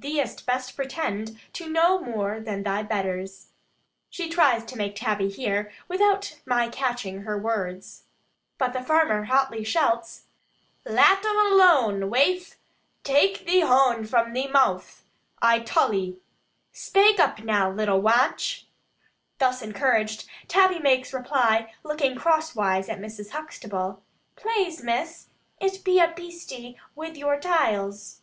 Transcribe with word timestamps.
"Thee'dst 0.00 0.46
best 0.46 0.76
pretend 0.76 1.40
to 1.54 1.68
know 1.68 1.98
more 1.98 2.38
than 2.38 2.62
thy 2.62 2.84
betters." 2.84 3.48
She 4.08 4.28
tries 4.28 4.64
to 4.66 4.76
make 4.78 4.94
Tabby 4.94 5.28
hear, 5.28 5.72
without 5.88 6.40
my 6.46 6.68
catching 6.68 7.22
her 7.22 7.36
words. 7.36 8.04
But 8.58 8.74
the 8.74 8.80
farmer 8.80 9.24
hotly 9.24 9.64
shouts, 9.64 10.26
"Lat 10.86 11.24
un 11.24 11.34
alo 11.36 11.88
un, 11.88 12.10
waife. 12.10 12.54
Tak 13.02 13.44
thee 13.44 13.62
hon 13.62 14.04
from 14.06 14.32
thee 14.34 14.46
mouth, 14.46 15.04
I 15.42 15.58
tull 15.58 15.92
'e. 15.92 16.20
Spak 16.70 17.18
up 17.18 17.40
now, 17.42 17.68
little 17.68 18.00
wanch." 18.00 18.66
Thus 19.38 19.62
encouraged, 19.62 20.28
Tabby 20.46 20.78
makes 20.78 21.12
reply, 21.12 21.74
looking 21.82 22.14
cross 22.14 22.54
wise 22.54 22.88
at 22.88 23.00
Mrs. 23.00 23.30
Huxtable. 23.30 24.04
"Plase, 24.36 24.80
Miss, 24.80 25.26
it 25.60 25.82
be 25.82 25.98
a 25.98 26.12
beastie 26.14 26.78
wi 26.94 27.12
vour 27.12 27.40
taials." 27.40 28.20